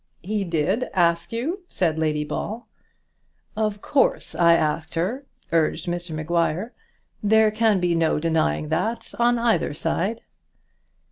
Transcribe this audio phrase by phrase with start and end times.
[0.23, 2.67] "He did ask you?" said Lady Ball.
[3.55, 6.73] "Of course I asked her," urged Mr Maguire.
[7.21, 10.21] "There can be no denying that on either side."